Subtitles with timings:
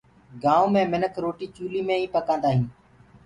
[0.43, 2.69] گآئونٚ مي مِنک روٽي چوليٚ مي ئي پڪآندآ هينٚ